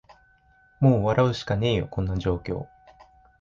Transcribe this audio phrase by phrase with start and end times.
[0.79, 2.65] もう笑うしかねーよ、こんな状況